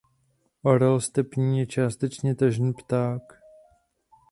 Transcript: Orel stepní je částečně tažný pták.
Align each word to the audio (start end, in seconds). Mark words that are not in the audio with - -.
Orel 0.63 0.99
stepní 0.99 1.59
je 1.59 1.65
částečně 1.67 2.35
tažný 2.35 2.73
pták. 2.73 3.21